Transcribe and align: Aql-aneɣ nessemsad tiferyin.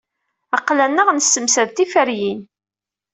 Aql-aneɣ 0.57 1.07
nessemsad 1.11 1.69
tiferyin. 1.75 2.41